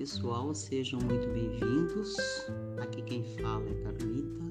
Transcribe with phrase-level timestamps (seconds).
[0.00, 2.16] pessoal, sejam muito bem-vindos.
[2.80, 4.50] Aqui quem fala é Carlita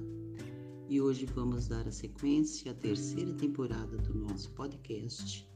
[0.87, 5.49] e hoje vamos dar a sequência à terceira temporada do nosso podcast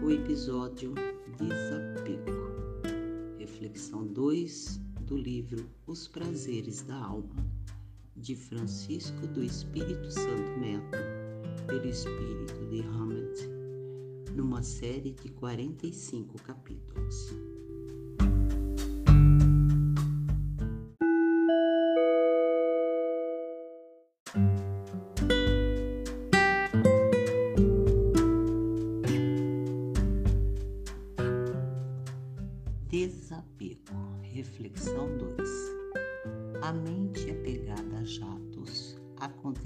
[0.00, 0.94] com o episódio
[1.36, 2.32] Desapego.
[3.38, 7.36] Reflexão 2 do livro Os Prazeres da Alma,
[8.16, 13.46] de Francisco do Espírito Santo Neto, pelo Espírito de Hammett,
[14.34, 17.34] numa série de 45 capítulos.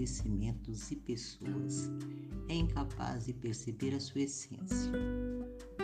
[0.03, 1.89] Acontecimentos e pessoas
[2.48, 4.91] é incapaz de perceber a sua essência.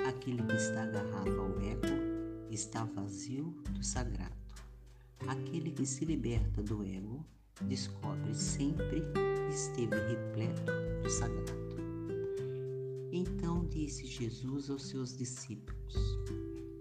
[0.09, 4.35] Aquele que está agarrado ao ego está vazio do sagrado.
[5.29, 7.25] Aquele que se liberta do ego
[7.69, 11.69] descobre sempre que esteve repleto do sagrado.
[13.13, 15.95] Então disse Jesus aos seus discípulos: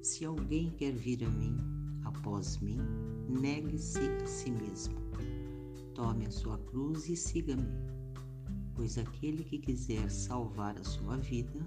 [0.01, 1.55] se alguém quer vir a mim,
[2.03, 2.79] após mim,
[3.29, 5.06] negue-se a si mesmo.
[5.97, 7.65] Tome a sua cruz e siga-me,
[8.75, 11.59] pois aquele que quiser salvar a sua vida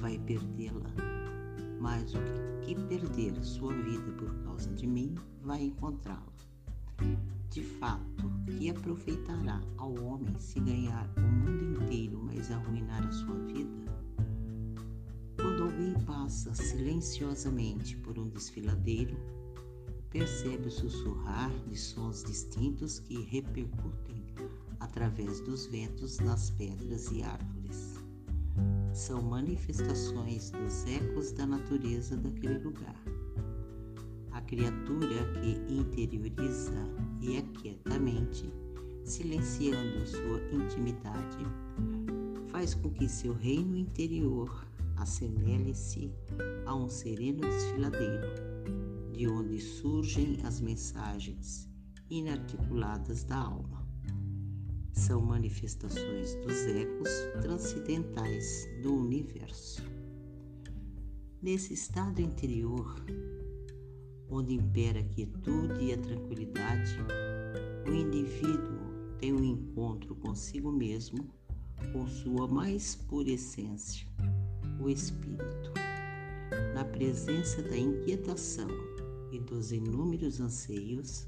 [0.00, 0.90] vai perdê-la,
[1.80, 2.18] mas o
[2.62, 6.32] que perder sua vida por causa de mim vai encontrá-la.
[7.48, 13.38] De fato, que aproveitará ao homem se ganhar o mundo inteiro, mas arruinar a sua
[13.44, 14.02] vida?
[15.36, 19.16] Quando alguém passa silenciosamente por um desfiladeiro,
[20.18, 24.24] percebe o sussurrar de sons distintos que repercutem
[24.80, 27.94] através dos ventos nas pedras e árvores.
[28.92, 33.00] São manifestações dos ecos da natureza daquele lugar.
[34.32, 36.74] A criatura que interioriza
[37.20, 38.52] e aquietamente,
[39.04, 41.38] silenciando sua intimidade,
[42.48, 46.10] faz com que seu reino interior assemelhe-se
[46.66, 48.57] a um sereno desfiladeiro,
[49.18, 51.68] de onde surgem as mensagens
[52.08, 53.84] inarticuladas da alma.
[54.92, 57.10] São manifestações dos ecos
[57.42, 59.82] transcendentais do universo.
[61.42, 62.94] Nesse estado interior,
[64.30, 66.96] onde impera a quietude e a tranquilidade,
[67.88, 71.28] o indivíduo tem um encontro consigo mesmo,
[71.92, 74.06] com sua mais pura essência
[74.80, 75.72] o espírito.
[76.72, 78.68] Na presença da inquietação
[79.30, 81.26] e dos inúmeros anseios,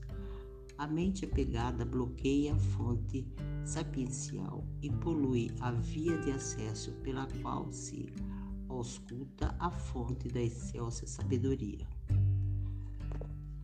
[0.78, 3.27] a mente apegada bloqueia a fonte
[3.65, 8.06] sapiencial e polui a via de acesso pela qual se
[8.69, 11.87] ausculta a fonte da excelsa sabedoria.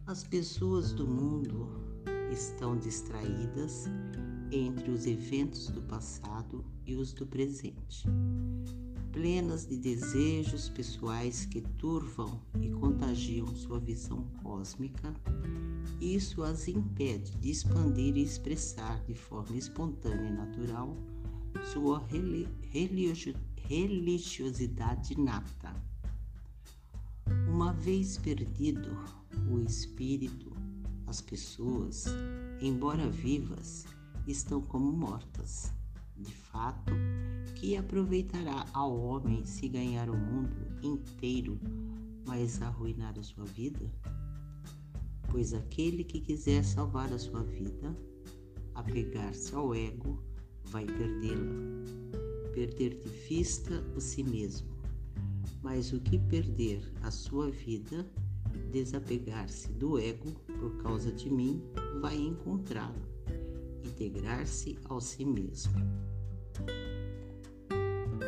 [0.07, 1.69] As pessoas do mundo
[2.31, 3.87] estão distraídas
[4.53, 8.07] entre os eventos do passado e os do presente
[9.17, 12.69] plenas de desejos pessoais que turvam e
[13.17, 15.15] contagiam sua visão cósmica,
[15.99, 20.95] isso as impede de expandir e expressar de forma espontânea e natural
[21.73, 22.07] sua
[23.59, 25.75] religiosidade nata.
[27.49, 28.91] Uma vez perdido
[29.51, 30.53] o espírito,
[31.07, 32.05] as pessoas,
[32.61, 33.87] embora vivas,
[34.27, 35.73] estão como mortas.
[36.19, 36.93] De fato,
[37.55, 41.59] que aproveitará ao homem se ganhar o mundo inteiro,
[42.37, 43.91] mas arruinar a sua vida?
[45.31, 47.97] Pois aquele que quiser salvar a sua vida,
[48.75, 50.23] apegar-se ao ego,
[50.65, 54.69] vai perdê-la, perder de vista o si mesmo.
[55.63, 58.07] Mas o que perder a sua vida,
[58.71, 60.31] desapegar-se do ego
[60.61, 61.63] por causa de mim,
[62.03, 63.09] vai encontrá-la,
[63.83, 65.73] integrar-se ao si mesmo.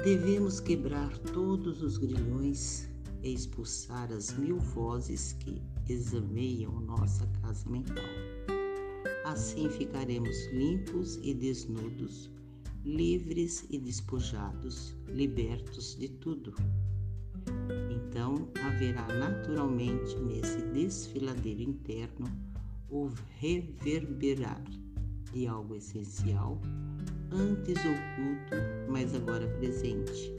[0.03, 2.88] Devemos quebrar todos os grilhões
[3.23, 8.05] e expulsar as mil vozes que exameiam nossa casa mental.
[9.25, 12.31] Assim ficaremos limpos e desnudos,
[12.85, 16.55] livres e despojados, libertos de tudo.
[17.91, 22.26] Então haverá naturalmente nesse desfiladeiro interno
[22.91, 24.62] o reverberar
[25.32, 26.59] de algo essencial
[27.31, 28.56] antes oculto,
[28.88, 30.35] mas agora presente,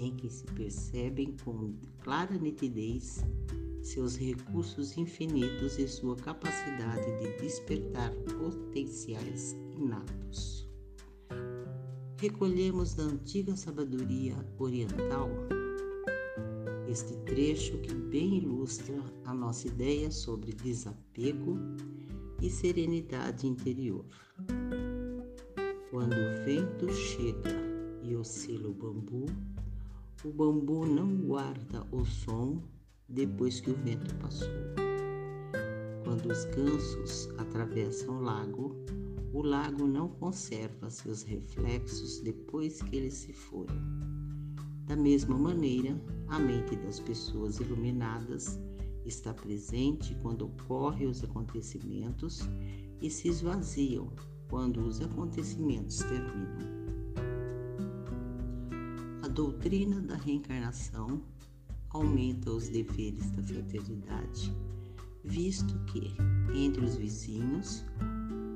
[0.00, 3.24] em que se percebem com clara nitidez
[3.82, 10.68] seus recursos infinitos e sua capacidade de despertar potenciais inatos.
[12.18, 15.30] Recolhemos da antiga sabedoria oriental
[16.88, 21.56] este trecho que bem ilustra a nossa ideia sobre desapego
[22.42, 24.04] e serenidade interior.
[25.90, 27.54] Quando o vento chega
[28.02, 29.26] e oscila o bambu,
[30.24, 32.62] o bambu não guarda o som
[33.08, 34.48] depois que o vento passou.
[36.04, 38.76] Quando os gansos atravessam o lago,
[39.32, 43.74] o lago não conserva seus reflexos depois que eles se foram.
[44.86, 48.60] Da mesma maneira, a mente das pessoas iluminadas
[49.06, 52.40] está presente quando ocorrem os acontecimentos
[53.00, 54.12] e se esvaziam
[54.50, 56.79] quando os acontecimentos terminam.
[59.34, 61.22] Doutrina da reencarnação
[61.90, 64.52] aumenta os deveres da fraternidade,
[65.22, 66.12] visto que,
[66.52, 67.84] entre os vizinhos,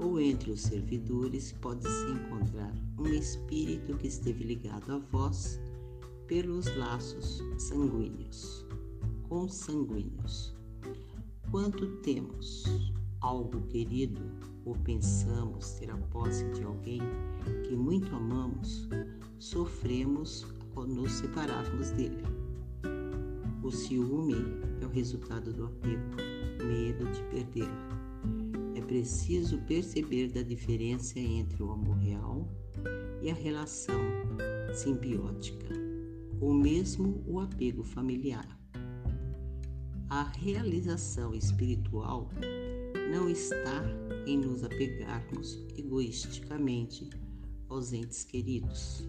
[0.00, 5.60] ou entre os servidores pode-se encontrar um espírito que esteve ligado a vós
[6.26, 8.66] pelos laços sanguíneos,
[9.28, 10.52] consanguíneos.
[11.52, 12.64] Quanto temos
[13.20, 14.20] algo querido
[14.64, 17.00] ou pensamos ter a posse de alguém
[17.62, 18.88] que muito amamos,
[19.38, 20.44] sofremos
[20.76, 22.22] nos separarmos dele.
[23.62, 24.36] O ciúme
[24.80, 26.16] é o resultado do apego,
[26.62, 27.70] medo de perder
[28.84, 32.48] preciso perceber da diferença entre o amor real
[33.22, 34.00] e a relação
[34.72, 35.74] simbiótica,
[36.40, 38.46] ou mesmo o apego familiar.
[40.08, 42.30] A realização espiritual
[43.10, 43.82] não está
[44.26, 47.08] em nos apegarmos egoisticamente
[47.68, 49.04] aos entes queridos,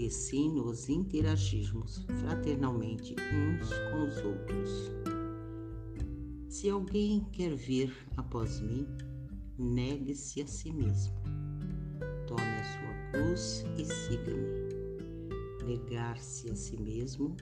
[0.00, 4.90] e sim nos interagirmos fraternalmente uns com os outros.
[6.48, 8.86] Se alguém quer vir após mim,
[9.58, 11.14] negue-se a si mesmo.
[12.26, 15.66] Tome a sua cruz e siga-me.
[15.66, 17.36] Negar-se a si mesmo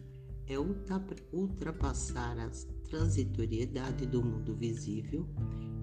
[0.48, 2.50] é ultrapassar a
[2.88, 5.24] transitoriedade do mundo visível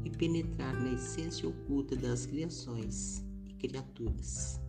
[0.04, 4.65] e penetrar na essência oculta das criações e criaturas.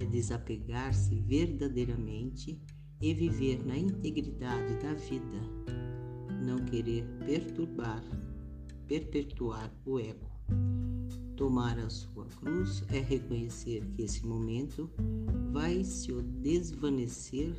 [0.00, 2.60] É desapegar-se verdadeiramente
[3.00, 5.70] e viver na integridade da vida
[6.40, 8.02] não querer perturbar,
[8.86, 10.28] perpetuar o ego.
[11.36, 14.90] Tomar a sua cruz é reconhecer que esse momento
[15.52, 16.12] vai se
[16.42, 17.54] desvanecer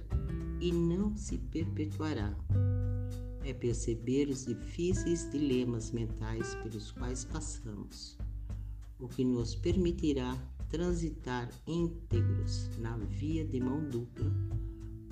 [0.59, 2.35] e não se perpetuará.
[3.43, 8.17] É perceber os difíceis dilemas mentais pelos quais passamos,
[9.01, 10.37] o que nos permitirá
[10.69, 14.31] transitar íntegros na via de mão dupla,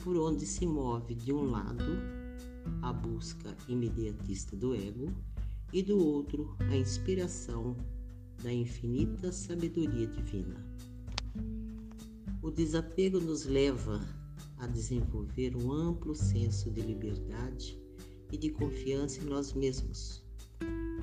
[0.04, 2.20] por onde se move de um lado
[2.82, 5.12] a busca imediatista do ego,
[5.72, 7.76] e do outro, a inspiração
[8.42, 10.56] da infinita sabedoria divina.
[12.42, 14.02] O desapego nos leva
[14.58, 17.78] a desenvolver um amplo senso de liberdade
[18.32, 20.24] e de confiança em nós mesmos.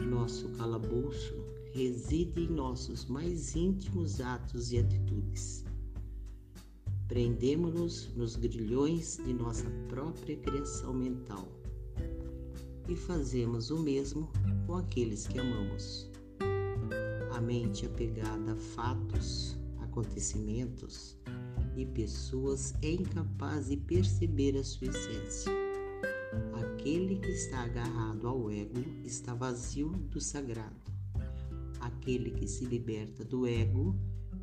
[0.08, 1.34] Nosso calabouço
[1.76, 5.66] reside em nossos mais íntimos atos e atitudes
[7.08, 11.46] Prendemos-nos nos grilhões de nossa própria criação mental
[12.88, 14.28] e fazemos o mesmo
[14.66, 16.10] com aqueles que amamos.
[17.32, 21.16] A mente apegada a fatos, acontecimentos
[21.76, 25.52] e pessoas é incapaz de perceber a sua essência.
[26.60, 30.95] Aquele que está agarrado ao ego está vazio do sagrado.
[31.86, 33.94] Aquele que se liberta do ego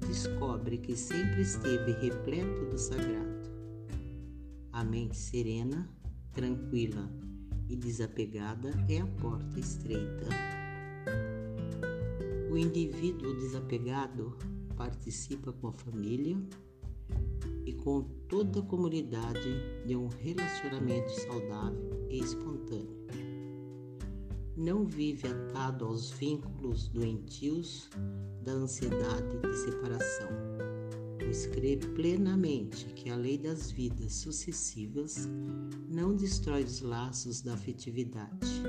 [0.07, 3.51] descobre que sempre esteve repleto do sagrado.
[4.71, 5.89] A mente serena,
[6.31, 7.11] tranquila
[7.67, 10.25] e desapegada é a porta estreita.
[12.49, 14.37] O indivíduo desapegado
[14.77, 16.37] participa com a família
[17.65, 23.22] e com toda a comunidade de um relacionamento saudável e espontâneo.
[24.55, 27.89] Não vive atado aos vínculos doentios
[28.43, 30.29] da ansiedade de separação,
[31.17, 35.27] pois crê plenamente que a lei das vidas sucessivas
[35.89, 38.63] não destrói os laços da afetividade.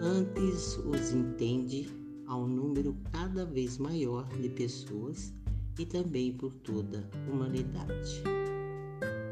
[0.00, 1.88] Antes os entende
[2.26, 5.34] a um número cada vez maior de pessoas
[5.78, 8.22] e também por toda a humanidade.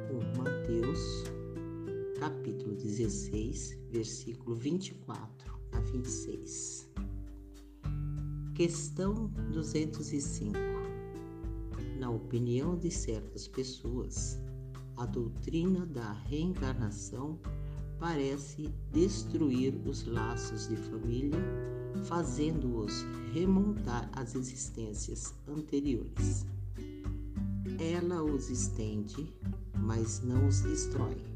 [0.09, 1.25] Por Mateus,
[2.26, 6.90] capítulo 16, versículo 24 a 26.
[8.52, 10.59] Questão 205.
[12.00, 14.40] Na opinião de certas pessoas,
[14.97, 17.38] a doutrina da reencarnação
[18.00, 21.38] parece destruir os laços de família,
[22.06, 26.45] fazendo-os remontar às existências anteriores.
[27.78, 29.33] Ela os estende,
[29.78, 31.36] mas não os destrói.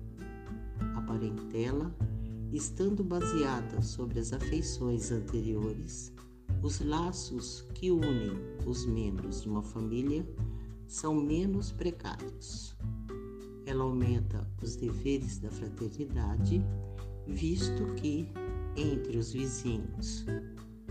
[1.10, 1.92] Parentela,
[2.52, 6.12] estando baseada sobre as afeições anteriores,
[6.62, 10.24] os laços que unem os membros de uma família
[10.86, 12.76] são menos precários.
[13.66, 16.64] Ela aumenta os deveres da fraternidade,
[17.26, 18.28] visto que
[18.76, 20.24] entre os vizinhos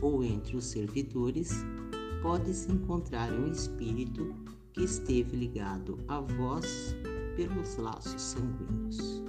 [0.01, 1.63] ou entre os servidores
[2.21, 4.35] pode-se encontrar um espírito
[4.73, 6.93] que esteve ligado a vós
[7.37, 9.28] pelos laços sanguíneos.